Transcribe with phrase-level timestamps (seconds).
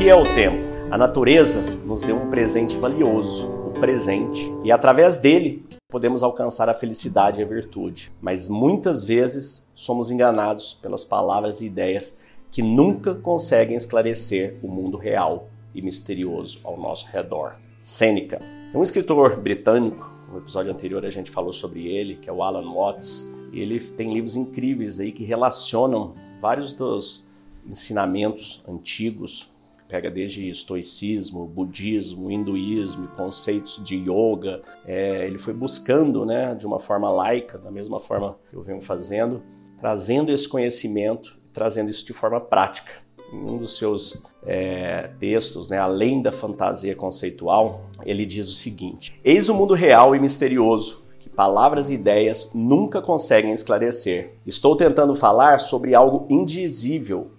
[0.00, 0.56] que é o tempo?
[0.90, 6.74] A natureza nos deu um presente valioso, o presente, e através dele podemos alcançar a
[6.74, 8.10] felicidade e a virtude.
[8.18, 12.16] Mas muitas vezes somos enganados pelas palavras e ideias
[12.50, 17.56] que nunca conseguem esclarecer o mundo real e misterioso ao nosso redor.
[17.78, 18.40] Sêneca.
[18.74, 22.72] um escritor britânico, no episódio anterior a gente falou sobre ele, que é o Alan
[22.72, 27.28] Watts, ele tem livros incríveis aí que relacionam vários dos
[27.68, 29.50] ensinamentos antigos
[29.90, 34.62] pega desde estoicismo, budismo, hinduísmo, conceitos de yoga.
[34.86, 38.80] É, ele foi buscando, né, de uma forma laica, da mesma forma que eu venho
[38.80, 39.42] fazendo,
[39.76, 42.92] trazendo esse conhecimento, trazendo isso de forma prática.
[43.32, 49.18] Em um dos seus é, textos, né, além da fantasia conceitual, ele diz o seguinte:
[49.24, 54.34] Eis o mundo real e misterioso que palavras e ideias nunca conseguem esclarecer.
[54.46, 57.30] Estou tentando falar sobre algo indizível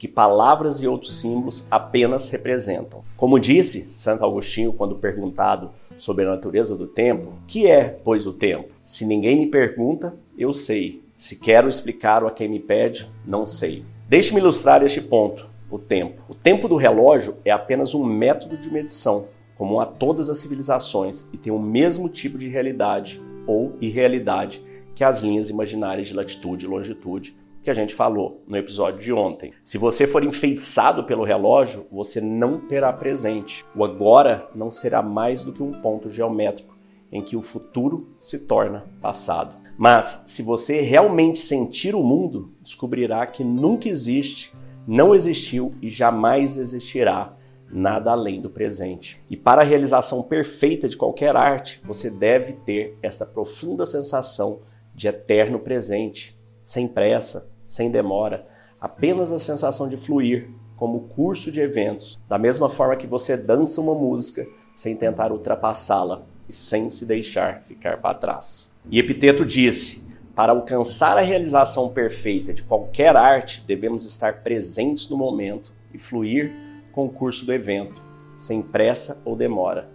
[0.00, 3.02] que palavras e outros símbolos apenas representam.
[3.18, 8.32] Como disse Santo Agostinho quando perguntado sobre a natureza do tempo, que é, pois, o
[8.32, 8.70] tempo?
[8.82, 11.04] Se ninguém me pergunta, eu sei.
[11.18, 13.84] Se quero explicar a quem me pede, não sei.
[14.08, 16.22] Deixe-me ilustrar este ponto, o tempo.
[16.30, 21.28] O tempo do relógio é apenas um método de medição, comum a todas as civilizações
[21.30, 26.64] e tem o mesmo tipo de realidade ou irrealidade que as linhas imaginárias de latitude
[26.64, 29.52] e longitude que a gente falou no episódio de ontem.
[29.62, 33.64] Se você for enfeitiçado pelo relógio, você não terá presente.
[33.76, 36.78] O agora não será mais do que um ponto geométrico
[37.12, 39.56] em que o futuro se torna passado.
[39.76, 44.54] Mas se você realmente sentir o mundo, descobrirá que nunca existe,
[44.86, 47.36] não existiu e jamais existirá
[47.72, 49.20] nada além do presente.
[49.30, 54.60] E para a realização perfeita de qualquer arte, você deve ter esta profunda sensação
[54.94, 56.38] de eterno presente,
[56.70, 58.46] sem pressa, sem demora,
[58.80, 63.80] apenas a sensação de fluir, como curso de eventos, da mesma forma que você dança
[63.80, 68.72] uma música sem tentar ultrapassá-la e sem se deixar ficar para trás.
[68.88, 75.16] E Epiteto disse: para alcançar a realização perfeita de qualquer arte, devemos estar presentes no
[75.16, 76.52] momento e fluir
[76.92, 78.00] com o curso do evento,
[78.36, 79.90] sem pressa ou demora.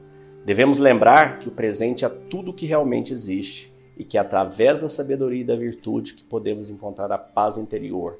[0.46, 4.90] Devemos lembrar que o presente é tudo que realmente existe e que é através da
[4.90, 8.20] sabedoria e da virtude que podemos encontrar a paz interior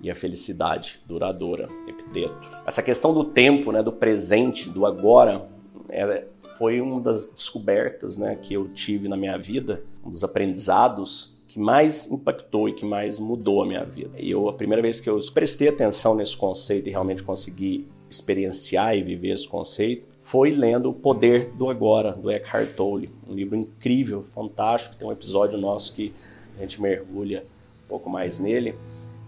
[0.00, 1.68] e a felicidade duradoura.
[1.88, 2.34] Epiteto.
[2.66, 5.48] Essa questão do tempo, né, do presente, do agora,
[5.88, 6.24] é,
[6.58, 11.58] foi uma das descobertas né, que eu tive na minha vida, um dos aprendizados que
[11.58, 14.10] mais impactou e que mais mudou a minha vida.
[14.18, 18.96] E eu, a primeira vez que eu prestei atenção nesse conceito e realmente consegui experienciar
[18.96, 23.10] e viver esse conceito, foi lendo O Poder do Agora, do Eckhart Tolle.
[23.28, 24.96] Um livro incrível, fantástico.
[24.96, 26.12] Tem um episódio nosso que
[26.56, 27.44] a gente mergulha
[27.84, 28.74] um pouco mais nele.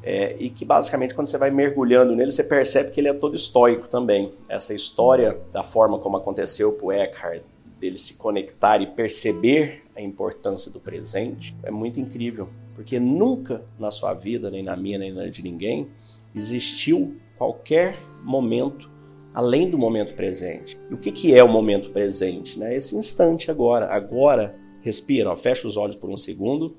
[0.03, 3.35] É, e que basicamente quando você vai mergulhando nele, você percebe que ele é todo
[3.35, 4.33] estoico também.
[4.49, 7.43] Essa história da forma como aconteceu para o Eckhart,
[7.79, 12.49] dele se conectar e perceber a importância do presente, é muito incrível.
[12.75, 15.89] Porque nunca na sua vida, nem na minha, nem na de ninguém,
[16.35, 18.91] existiu qualquer momento
[19.33, 20.77] além do momento presente.
[20.91, 22.59] E o que, que é o momento presente?
[22.59, 22.75] Né?
[22.75, 23.87] Esse instante agora.
[23.87, 26.77] Agora, respira, ó, fecha os olhos por um segundo.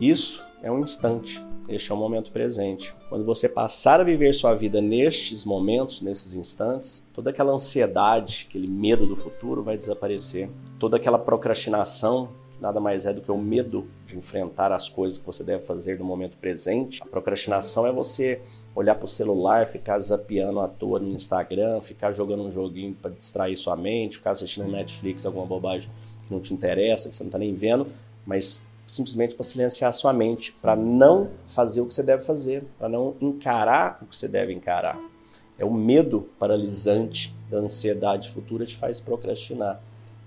[0.00, 1.40] Isso é um instante.
[1.68, 2.92] Este é o momento presente.
[3.08, 8.66] Quando você passar a viver sua vida nestes momentos, nesses instantes, toda aquela ansiedade, aquele
[8.66, 10.50] medo do futuro vai desaparecer.
[10.78, 12.30] Toda aquela procrastinação
[12.60, 15.98] nada mais é do que o medo de enfrentar as coisas que você deve fazer
[15.98, 17.02] no momento presente.
[17.02, 18.40] A procrastinação é você
[18.74, 23.10] olhar para o celular, ficar zapeando à toa no Instagram, ficar jogando um joguinho para
[23.10, 25.90] distrair sua mente, ficar assistindo Netflix, alguma bobagem
[26.26, 27.86] que não te interessa, que você não está nem vendo,
[28.26, 32.88] mas simplesmente para silenciar sua mente, para não fazer o que você deve fazer, para
[32.88, 34.98] não encarar o que você deve encarar.
[35.58, 39.80] É o medo paralisante da ansiedade futura te faz procrastinar.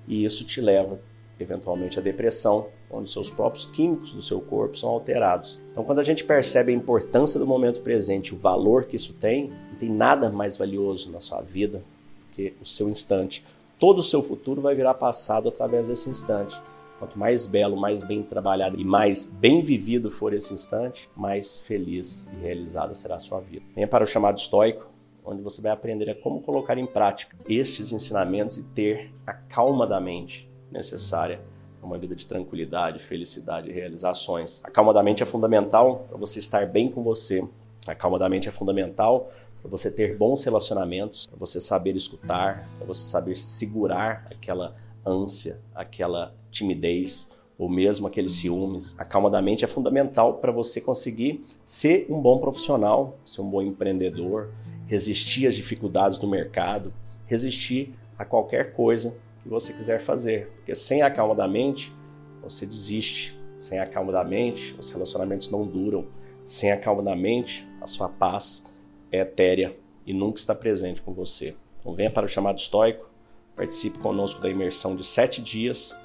[0.07, 0.99] E isso te leva
[1.39, 5.59] eventualmente a depressão, onde seus próprios químicos do seu corpo são alterados.
[5.71, 9.51] Então, quando a gente percebe a importância do momento presente, o valor que isso tem,
[9.71, 11.83] não tem nada mais valioso na sua vida
[12.31, 13.45] que o seu instante.
[13.79, 16.59] Todo o seu futuro vai virar passado através desse instante.
[16.99, 22.27] Quanto mais belo, mais bem trabalhado e mais bem vivido for esse instante, mais feliz
[22.33, 23.63] e realizada será a sua vida.
[23.75, 24.87] Venha para o chamado estoico,
[25.23, 29.85] onde você vai aprender a como colocar em prática estes ensinamentos e ter a calma
[29.85, 31.41] da mente necessária
[31.79, 34.63] para uma vida de tranquilidade, felicidade e realizações.
[34.63, 37.47] A calma da mente é fundamental para você estar bem com você.
[37.87, 39.31] A calma da mente é fundamental
[39.61, 44.75] para você ter bons relacionamentos, para você saber escutar, para você saber segurar aquela
[45.05, 48.93] ânsia, aquela timidez ou mesmo aqueles ciúmes.
[48.97, 53.49] A calma da mente é fundamental para você conseguir ser um bom profissional, ser um
[53.49, 54.49] bom empreendedor,
[54.85, 56.93] resistir às dificuldades do mercado,
[57.25, 59.17] resistir a qualquer coisa
[59.47, 60.49] que você quiser fazer.
[60.55, 61.93] Porque sem a calma da mente,
[62.41, 63.37] você desiste.
[63.57, 66.07] Sem a calma da mente, os relacionamentos não duram.
[66.45, 68.77] Sem a calma da mente, a sua paz
[69.11, 71.55] é etérea e nunca está presente com você.
[71.79, 73.09] Então venha para o chamado estoico,
[73.55, 75.95] participe conosco da imersão de sete dias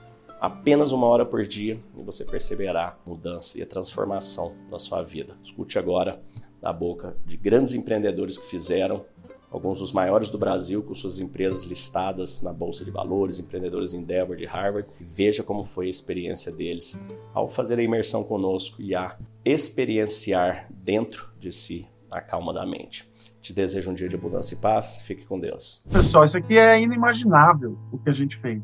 [0.40, 5.00] apenas uma hora por dia e você perceberá a mudança e a transformação na sua
[5.00, 5.36] vida.
[5.44, 6.20] Escute agora
[6.60, 9.04] da boca de grandes empreendedores que fizeram,
[9.52, 14.34] alguns dos maiores do Brasil, com suas empresas listadas na Bolsa de Valores, empreendedores Endeavor
[14.34, 16.98] de Harvard, veja como foi a experiência deles
[17.34, 23.06] ao fazer a imersão conosco e a experienciar dentro de si a calma da mente.
[23.42, 25.02] Te desejo um dia de abundância e paz.
[25.02, 25.84] Fique com Deus.
[25.92, 28.62] Pessoal, isso aqui é inimaginável o que a gente fez.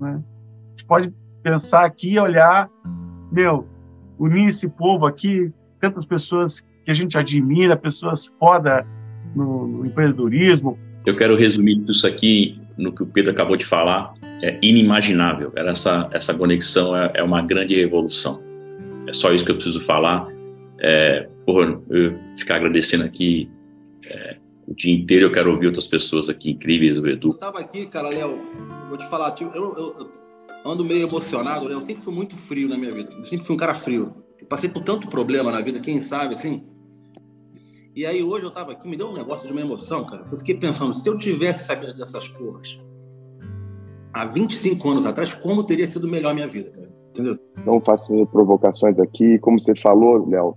[0.00, 0.22] Né?
[0.70, 2.70] gente pode pensar aqui, olhar,
[3.30, 3.66] meu,
[4.18, 8.86] unir esse povo aqui, tantas pessoas que a gente admira, pessoas foda
[9.34, 10.78] no, no empreendedorismo.
[11.04, 14.14] Eu quero resumir tudo isso aqui no que o Pedro acabou de falar.
[14.42, 15.52] É inimaginável.
[15.56, 18.42] Essa, essa conexão é, é uma grande revolução.
[19.06, 20.26] É só isso que eu preciso falar.
[20.80, 23.48] É, porra, eu ficar agradecendo aqui
[24.04, 24.36] é,
[24.66, 25.26] o dia inteiro.
[25.26, 27.28] Eu quero ouvir outras pessoas aqui incríveis, o Edu.
[27.28, 28.38] Eu tava aqui, cara, Léo,
[28.88, 30.10] vou te falar, tipo, eu, eu,
[30.64, 31.74] ando meio emocionado, né?
[31.74, 33.12] Eu sempre fui muito frio na minha vida.
[33.12, 34.14] Eu sempre fui um cara frio.
[34.40, 36.64] Eu passei por tanto problema na vida, quem sabe, assim.
[37.94, 40.24] E aí hoje eu tava aqui, me deu um negócio de uma emoção, cara.
[40.30, 42.80] Eu fiquei pensando, se eu tivesse sabido dessas porras
[44.14, 46.90] há 25 anos atrás, como teria sido melhor a minha vida, cara?
[47.10, 47.38] Entendeu?
[47.66, 49.38] Não faço provocações aqui.
[49.40, 50.56] Como você falou, Léo,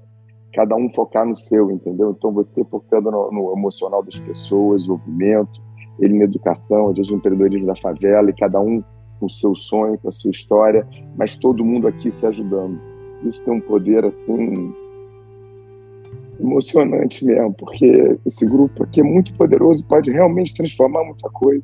[0.54, 2.16] cada um focar no seu, entendeu?
[2.18, 5.62] Então você focando no, no emocional das pessoas, desenvolvimento,
[6.00, 8.82] ele na educação, às vezes no empreendedorismo da favela, e cada um
[9.20, 12.80] com o seu sonho, com a sua história, mas todo mundo aqui se ajudando.
[13.24, 14.74] Isso tem um poder assim
[16.40, 21.64] emocionante mesmo, porque esse grupo aqui é muito poderoso, pode realmente transformar muita coisa.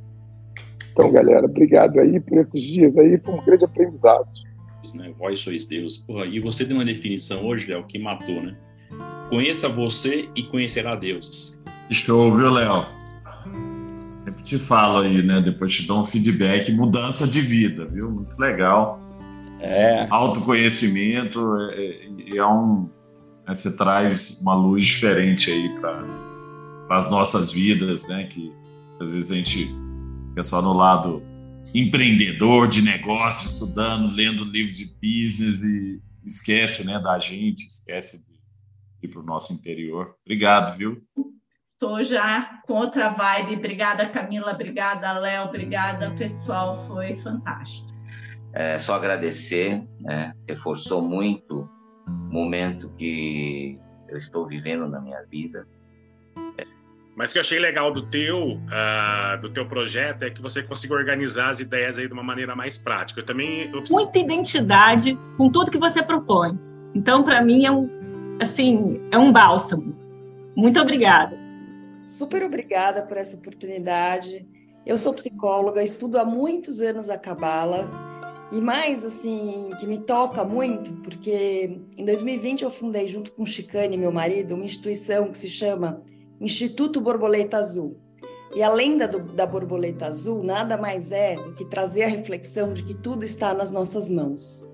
[0.92, 4.28] Então, galera, obrigado aí por esses dias aí, foi um grande aprendizado.
[4.96, 5.14] Né?
[5.18, 5.98] Vós sois Deus.
[5.98, 8.58] Porra, e você tem uma definição hoje, Léo, que matou, né?
[9.30, 11.58] Conheça você e conhecerá Deus.
[11.90, 12.86] Show, viu, Léo?
[14.24, 15.40] Sempre te falo aí, né?
[15.40, 18.10] Depois te dou um feedback, mudança de vida, viu?
[18.12, 19.00] Muito legal.
[19.60, 20.08] É.
[20.10, 21.40] Autoconhecimento
[21.72, 22.90] é, é, é um.
[23.48, 28.26] Né, você traz uma luz diferente aí para as nossas vidas, né?
[28.26, 28.52] Que
[29.00, 29.74] às vezes a gente
[30.30, 31.24] fica só no lado
[31.74, 38.40] empreendedor de negócio, estudando, lendo livro de business e esquece, né, da gente, esquece de
[39.04, 40.16] ir para o nosso interior.
[40.26, 41.02] Obrigado, viu?
[41.74, 43.56] Estou já com outra vibe.
[43.56, 44.52] Obrigada, Camila.
[44.52, 45.46] Obrigada, Léo.
[45.46, 46.86] Obrigada, pessoal.
[46.88, 47.90] Foi fantástico.
[48.54, 50.34] É, só agradecer, né?
[50.48, 51.68] reforçou muito
[52.30, 55.68] momento que eu estou vivendo na minha vida.
[57.16, 60.64] Mas o que eu achei legal do teu, uh, do teu projeto é que você
[60.64, 63.20] conseguiu organizar as ideias aí de uma maneira mais prática.
[63.20, 63.84] Eu também eu...
[63.90, 66.58] muita identidade com tudo que você propõe.
[66.96, 67.90] Então, para mim é um
[68.42, 69.96] assim é um bálsamo.
[70.56, 71.38] Muito obrigada.
[72.06, 74.46] Super obrigada por essa oportunidade.
[74.86, 78.11] Eu sou psicóloga, estudo há muitos anos a Cabala.
[78.52, 83.46] E mais, assim, que me toca muito, porque em 2020 eu fundei, junto com o
[83.46, 86.04] Chicane, meu marido, uma instituição que se chama
[86.40, 87.98] Instituto Borboleta Azul.
[88.54, 92.74] E a lenda do, da borboleta azul nada mais é do que trazer a reflexão
[92.74, 94.68] de que tudo está nas nossas mãos,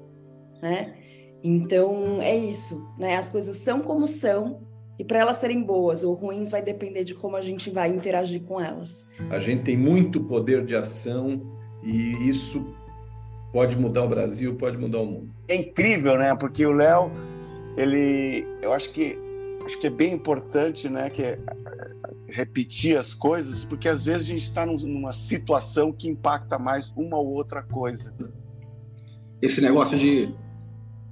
[0.62, 0.96] né?
[1.44, 3.16] Então é isso, né?
[3.16, 4.66] As coisas são como são
[4.98, 8.42] e para elas serem boas ou ruins vai depender de como a gente vai interagir
[8.42, 9.06] com elas.
[9.30, 11.40] A gente tem muito poder de ação
[11.84, 12.66] e isso
[13.52, 15.30] pode mudar o Brasil, pode mudar o mundo.
[15.48, 16.36] É incrível, né?
[16.36, 17.12] Porque o Léo,
[17.76, 19.18] ele, eu acho que
[19.66, 21.38] acho que é bem importante, né, que é,
[22.30, 27.18] repetir as coisas, porque às vezes a gente está numa situação que impacta mais uma
[27.18, 28.14] ou outra coisa.
[29.42, 30.34] Esse negócio de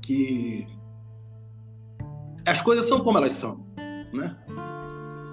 [0.02, 0.66] que
[2.46, 3.66] as coisas são como elas são
[4.16, 4.36] né?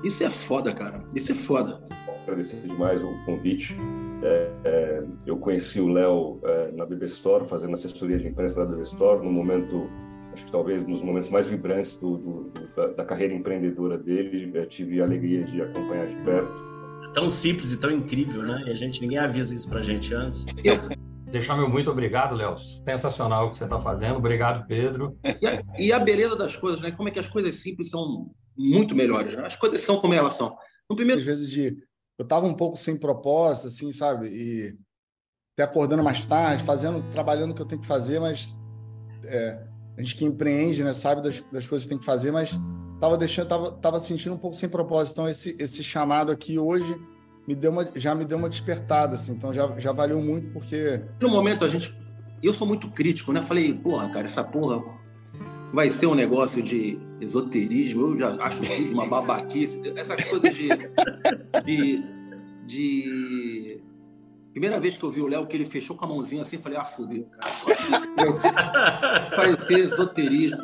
[0.02, 1.04] Isso é foda, cara.
[1.14, 1.80] Isso é foda.
[2.22, 3.76] Agradecer demais o convite.
[4.22, 8.66] É, é, eu conheci o Léo é, na BB Store, fazendo assessoria de imprensa da
[8.66, 9.90] BB Store, no momento,
[10.32, 14.50] acho que talvez nos momentos mais vibrantes do, do, da, da, carreira empreendedora dele.
[14.54, 16.72] Eu tive a alegria de acompanhar de perto.
[17.04, 18.62] É tão simples e tão incrível, né?
[18.66, 20.46] E a gente ninguém avisa isso pra gente antes.
[20.64, 20.76] Eu,
[21.32, 22.58] Deixar meu muito obrigado, Léo.
[22.58, 24.16] Sensacional o que você está fazendo.
[24.16, 25.16] Obrigado, Pedro.
[25.40, 26.90] E a, e a, beleza das coisas, né?
[26.90, 29.34] Como é que as coisas simples são muito melhores.
[29.34, 29.42] Né?
[29.46, 30.54] As coisas são como elas são.
[30.88, 31.22] No primeiro...
[31.22, 31.74] Às vezes de...
[32.22, 34.28] eu estava um pouco sem propósito, assim, sabe?
[34.28, 34.78] E
[35.54, 38.56] até acordando mais tarde, fazendo, trabalhando o que eu tenho que fazer, mas
[39.24, 39.60] é,
[39.96, 42.58] a gente que empreende, né, sabe das, das coisas que tem que fazer, mas
[43.00, 45.14] tava deixando, tava, tava sentindo um pouco sem propósito.
[45.14, 46.96] Então esse esse chamado aqui hoje
[47.46, 49.32] me deu uma, já me deu uma despertada, assim.
[49.32, 51.94] Então já, já valeu muito porque no momento a gente,
[52.42, 53.42] eu sou muito crítico, né?
[53.42, 54.80] Falei, porra, cara, essa porra
[55.72, 58.08] vai ser um negócio de esoterismo.
[58.08, 59.80] Eu já acho tudo uma babaquice.
[59.96, 60.68] Essas coisas de,
[61.64, 62.04] de,
[62.66, 63.82] de
[64.52, 66.76] Primeira vez que eu vi o Léo, que ele fechou com a mãozinha assim, falei,
[66.76, 69.30] ah, fudeu, cara.
[69.34, 70.58] Vai ser esoterismo.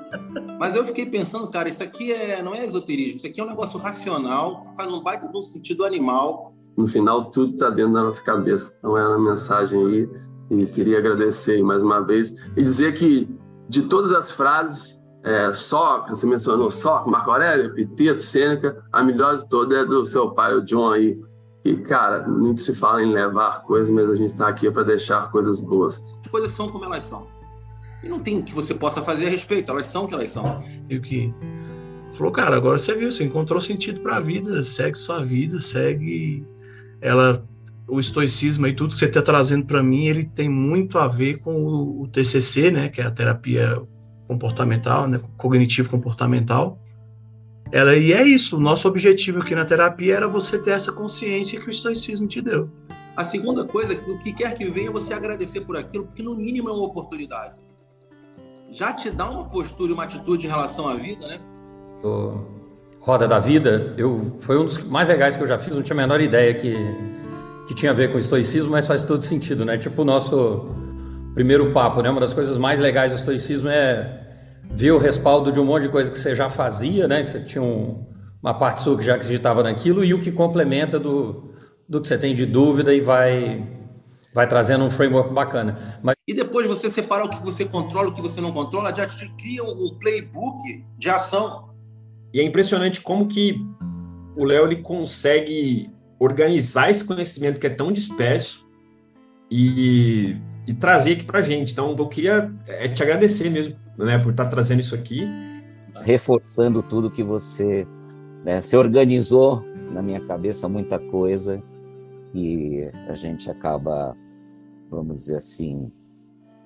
[0.58, 3.48] Mas eu fiquei pensando, cara, isso aqui é, não é esoterismo, isso aqui é um
[3.48, 6.52] negócio racional, que faz um baita de um sentido animal.
[6.76, 8.76] No final, tudo está dentro da nossa cabeça.
[8.78, 10.08] Então, é a mensagem aí.
[10.50, 13.26] E queria agradecer mais uma vez e dizer que,
[13.68, 19.37] de todas as frases, é, só, você mencionou só, Marco Aurélio, Epiteto, Sêneca, a melhor
[19.37, 21.20] de todas é do seu pai, o John aí,
[21.64, 25.30] e, cara, muito se fala em levar coisas, mas a gente está aqui para deixar
[25.30, 26.00] coisas boas.
[26.25, 27.26] As coisas são como elas são.
[28.02, 30.30] E não tem o que você possa fazer a respeito, elas são o que elas
[30.30, 30.62] são.
[30.88, 31.34] E o que
[32.12, 36.46] falou, cara, agora você viu, você encontrou sentido para a vida, segue sua vida, segue
[37.00, 37.44] ela
[37.88, 41.38] o estoicismo e tudo que você está trazendo para mim, ele tem muito a ver
[41.38, 43.80] com o, o, TCC, né, que é a terapia
[44.26, 46.78] comportamental, né, cognitivo comportamental,
[47.73, 51.61] ela, e é isso, o nosso objetivo aqui na terapia era você ter essa consciência
[51.61, 52.71] que o estoicismo te deu.
[53.16, 56.68] A segunda coisa, o que quer que venha, você agradecer por aquilo, porque no mínimo
[56.68, 57.54] é uma oportunidade.
[58.71, 61.40] Já te dá uma postura e uma atitude em relação à vida, né?
[62.02, 62.45] O
[63.00, 65.95] Roda da Vida, eu, foi um dos mais legais que eu já fiz, não tinha
[65.95, 66.75] a menor ideia que,
[67.68, 69.76] que tinha a ver com estoicismo, mas faz todo sentido, né?
[69.76, 70.70] Tipo o nosso
[71.34, 72.08] primeiro papo, né?
[72.08, 74.26] Uma das coisas mais legais do estoicismo é
[74.70, 77.22] ver o respaldo de um monte de coisa que você já fazia, né?
[77.22, 78.06] Que você tinha um,
[78.42, 81.52] uma parte sua que já acreditava naquilo e o que complementa do,
[81.87, 83.62] do que você tem de dúvida e vai
[84.32, 85.76] vai trazendo um framework bacana.
[86.02, 86.14] Mas...
[86.26, 89.28] E depois você separar o que você controla, o que você não controla, já te
[89.37, 91.68] cria um playbook de ação.
[92.32, 93.60] E é impressionante como que
[94.37, 98.66] o Léo ele consegue organizar esse conhecimento que é tão disperso
[99.50, 101.72] e, e trazer aqui para gente.
[101.72, 105.26] Então, eu queria é, te agradecer mesmo né, por estar tá trazendo isso aqui.
[106.02, 107.87] Reforçando tudo que você
[108.44, 111.62] né, se organizou na minha cabeça, muita coisa,
[112.34, 114.16] e a gente acaba,
[114.90, 115.90] vamos dizer assim,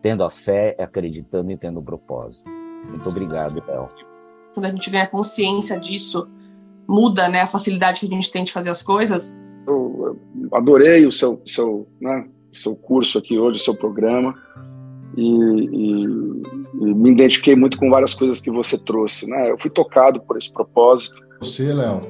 [0.00, 2.50] tendo a fé, acreditando e tendo o um propósito.
[2.88, 3.88] Muito obrigado, Léo.
[4.52, 6.28] Quando a gente ganha consciência disso,
[6.86, 9.34] muda né, a facilidade que a gente tem de fazer as coisas.
[10.52, 14.34] Adorei o seu, seu, né, seu curso aqui hoje, o seu programa
[15.16, 16.04] e, e,
[16.80, 19.28] e, me identifiquei muito com várias coisas que você trouxe.
[19.28, 19.50] Né?
[19.50, 21.20] Eu fui tocado por esse propósito.
[21.40, 22.00] Você, Léo,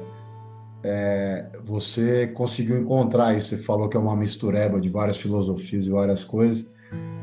[0.83, 3.49] é, você conseguiu encontrar isso.
[3.49, 6.67] Você falou que é uma mistureba de várias filosofias e várias coisas.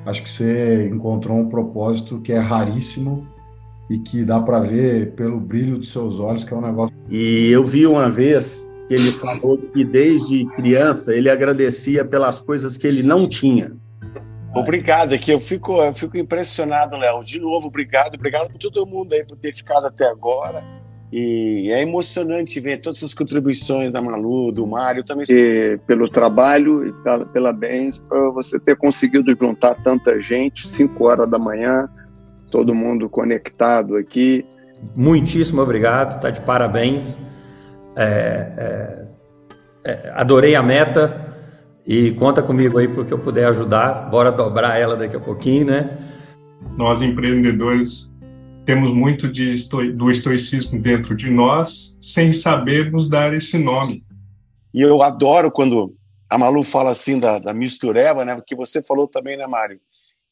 [0.05, 3.27] Acho que você encontrou um propósito que é raríssimo
[3.89, 6.95] e que dá para ver pelo brilho dos seus olhos que é um negócio.
[7.09, 12.77] E eu vi uma vez que ele falou que desde criança ele agradecia pelas coisas
[12.77, 13.71] que ele não tinha.
[14.53, 17.23] Obrigado, aqui eu fico, eu fico impressionado, Léo.
[17.23, 20.65] De novo, obrigado, obrigado por todo mundo aí por ter ficado até agora.
[21.13, 25.25] E é emocionante ver todas as contribuições da Malu, do Mário também.
[25.31, 31.05] E pelo trabalho e pela, pela bens, para você ter conseguido juntar tanta gente, 5
[31.05, 31.89] horas da manhã,
[32.51, 34.45] todo mundo conectado aqui.
[34.97, 37.17] Muitíssimo obrigado, tá de parabéns.
[37.97, 39.05] É,
[39.85, 41.27] é, é, adorei a meta.
[41.87, 44.11] E conta comigo aí porque eu puder ajudar.
[44.11, 45.99] Bora dobrar ela daqui a pouquinho, né?
[46.77, 48.11] Nós empreendedores
[48.65, 54.05] temos muito de esto do estoicismo dentro de nós, sem sabermos dar esse nome.
[54.73, 55.97] E eu adoro quando
[56.29, 58.37] a Malu fala assim da, da mistureba, né?
[58.37, 59.81] Porque você falou também, né, Mário?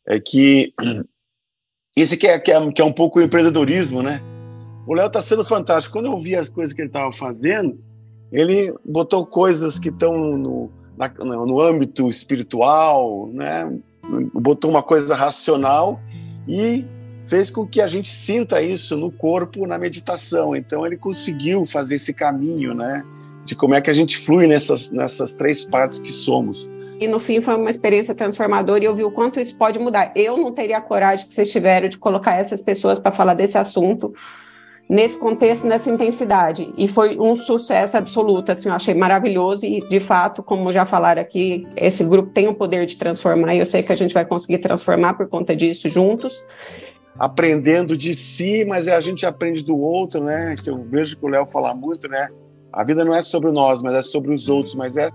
[0.06, 0.72] É que
[1.96, 4.22] isso que é, que é, que é um pouco o empreendedorismo, né?
[4.88, 5.98] O Léo está sendo fantástico.
[5.98, 7.78] Quando eu vi as coisas que ele estava fazendo,
[8.32, 11.12] ele botou coisas que estão no, na,
[11.44, 13.78] no âmbito espiritual, né?
[14.32, 16.00] botou uma coisa racional
[16.48, 16.86] e
[17.26, 20.56] fez com que a gente sinta isso no corpo na meditação.
[20.56, 23.04] Então ele conseguiu fazer esse caminho, né,
[23.44, 26.70] de como é que a gente flui nessas nessas três partes que somos.
[26.98, 30.10] E no fim foi uma experiência transformadora e eu vi o quanto isso pode mudar.
[30.16, 33.58] Eu não teria a coragem que vocês tiveram de colocar essas pessoas para falar desse
[33.58, 34.14] assunto
[34.88, 36.72] nesse contexto, nessa intensidade.
[36.76, 41.20] E foi um sucesso absoluto, assim, eu achei maravilhoso e, de fato, como já falaram
[41.20, 44.24] aqui, esse grupo tem o poder de transformar e eu sei que a gente vai
[44.24, 46.44] conseguir transformar por conta disso juntos.
[47.18, 50.54] Aprendendo de si, mas a gente aprende do outro, né?
[50.62, 52.28] Que eu vejo que o Léo fala muito, né?
[52.72, 55.10] A vida não é sobre nós, mas é sobre os outros, mas é...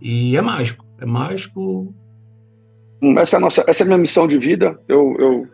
[0.00, 1.94] E é mágico, é mágico...
[3.18, 5.14] Essa é a, nossa, essa é a minha missão de vida, eu...
[5.18, 5.46] eu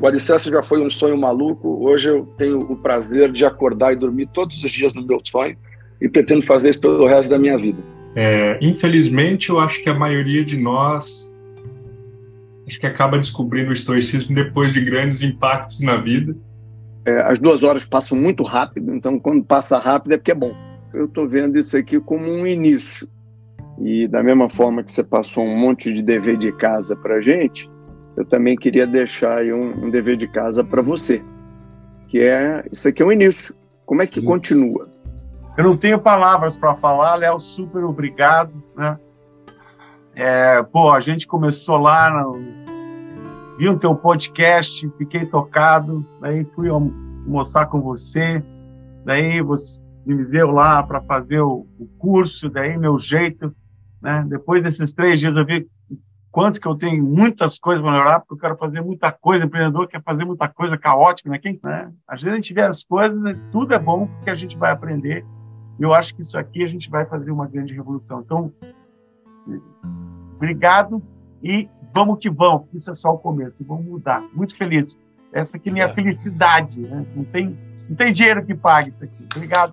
[0.00, 1.86] O alicerce já foi um sonho maluco.
[1.86, 5.56] Hoje eu tenho o prazer de acordar e dormir todos os dias no meu sonho
[6.00, 7.82] e pretendo fazer isso pelo resto da minha vida.
[8.16, 11.34] É, infelizmente, eu acho que a maioria de nós
[12.66, 16.34] acho que acaba descobrindo o estoicismo depois de grandes impactos na vida.
[17.04, 20.52] É, as duas horas passam muito rápido, então quando passa rápido é porque é bom.
[20.92, 23.08] Eu estou vendo isso aqui como um início.
[23.82, 27.68] E da mesma forma que você passou um monte de dever de casa para gente,
[28.16, 31.22] eu também queria deixar aí um, um dever de casa para você,
[32.08, 33.54] que é isso aqui é um início.
[33.84, 34.26] Como é que Sim.
[34.26, 34.88] continua?
[35.56, 38.98] Eu não tenho palavras para falar, Léo, super obrigado, né?
[40.14, 42.38] É, pô, a gente começou lá, no,
[43.58, 48.42] vi o teu podcast, fiquei tocado, daí fui almoçar com você,
[49.04, 53.54] daí você me viu lá para fazer o, o, curso, daí meu jeito,
[54.00, 54.24] né?
[54.28, 55.66] Depois desses três dias eu vi
[56.34, 59.86] quanto que eu tenho muitas coisas para melhorar, porque eu quero fazer muita coisa, empreendedor
[59.86, 61.38] quer fazer muita coisa caótica, né?
[61.38, 61.92] Quem, né?
[62.08, 63.40] Às vezes a gente vê as coisas, né?
[63.52, 65.24] tudo é bom porque a gente vai aprender,
[65.78, 68.20] e eu acho que isso aqui a gente vai fazer uma grande revolução.
[68.20, 68.52] Então,
[70.34, 71.00] obrigado
[71.40, 74.20] e vamos que vamos, isso é só o começo, vamos mudar.
[74.34, 74.92] Muito feliz.
[75.32, 75.92] Essa aqui é minha é.
[75.92, 77.06] felicidade, né?
[77.14, 77.56] Não tem,
[77.88, 79.24] não tem dinheiro que pague isso aqui.
[79.36, 79.72] Obrigado.